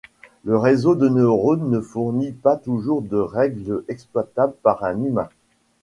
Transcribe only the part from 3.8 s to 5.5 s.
exploitable par un humain.